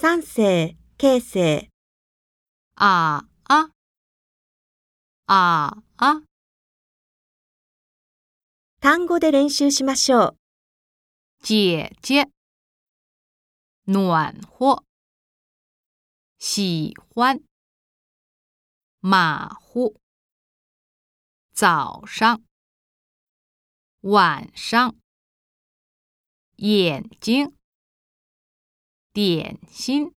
[0.00, 1.68] 三世、形成、
[2.74, 3.72] 啊啊
[5.26, 6.22] 啊啊，
[8.78, 10.38] 単語で練習しましょう。
[11.42, 12.30] 姐姐，
[13.86, 14.84] 暖和，
[16.38, 17.42] 喜欢，
[19.00, 20.00] 马虎，
[21.52, 22.40] 早上，
[24.02, 24.94] 晚上，
[26.54, 27.57] 眼睛，
[29.18, 30.12] 点心。